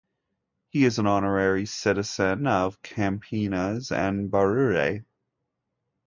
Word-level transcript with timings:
He 0.69 0.83
is 0.85 0.97
an 0.97 1.05
honorary 1.05 1.67
citizen 1.67 2.47
of 2.47 2.81
Campinas 2.81 3.91
and 3.95 4.31
Barueri. 4.31 5.05